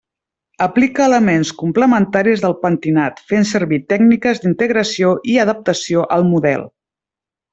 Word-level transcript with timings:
Aplica 0.65 1.03
elements 1.07 1.49
complementaris 1.59 2.41
del 2.45 2.55
pentinat 2.63 3.21
fent 3.33 3.45
servir 3.51 3.81
tècniques 3.93 4.43
d'integració 4.45 5.11
i 5.35 5.39
adaptació 5.45 6.07
al 6.19 6.29
model. 6.35 6.65